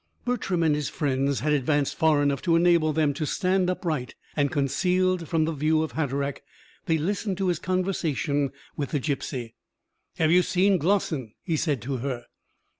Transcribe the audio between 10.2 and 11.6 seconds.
you seen Glossin?" he